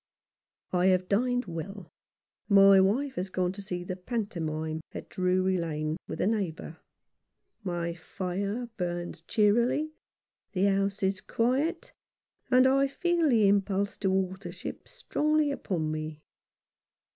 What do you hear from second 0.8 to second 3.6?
have dined well, my wife has gone